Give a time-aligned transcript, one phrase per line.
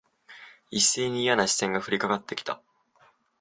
[0.71, 2.63] 一斉にいやな視線が降りかかって来た。